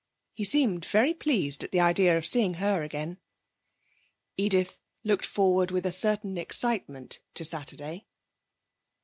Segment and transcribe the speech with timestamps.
[0.33, 3.19] He seemed very pleased at the idea of seeing her again.
[4.35, 8.07] Edith looked forward with a certain excitement to Saturday.